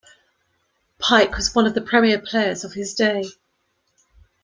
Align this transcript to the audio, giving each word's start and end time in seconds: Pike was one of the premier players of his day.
Pike 0.97 1.37
was 1.37 1.53
one 1.53 1.67
of 1.67 1.75
the 1.75 1.81
premier 1.81 2.17
players 2.19 2.63
of 2.63 2.73
his 2.73 2.95
day. 2.95 3.23